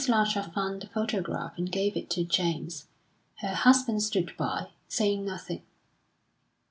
[0.07, 2.87] Larcher found the photograph and gave it to James.
[3.41, 5.61] Her husband stood by, saying nothing.